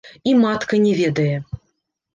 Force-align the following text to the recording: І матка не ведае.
І 0.29 0.31
матка 0.45 0.79
не 0.87 0.95
ведае. 1.03 1.31